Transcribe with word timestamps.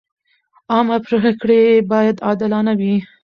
عامه 0.71 0.97
پریکړې 1.05 1.61
باید 1.91 2.17
عادلانه 2.27 2.71
وي. 2.79 2.95